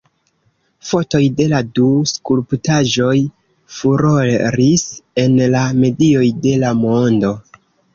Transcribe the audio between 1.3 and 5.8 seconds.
de la du skulptaĵoj furoris en la